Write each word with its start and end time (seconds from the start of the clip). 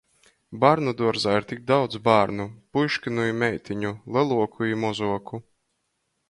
Bārnuduorzā 0.61 1.35
ir 1.39 1.45
tik 1.51 1.59
daudzi 1.71 2.01
bārnu— 2.07 2.47
puiškinu 2.77 3.27
i 3.33 3.37
meitiņu, 3.43 3.93
leluoku 4.17 4.71
i 4.71 4.81
mozuoku! 4.87 5.43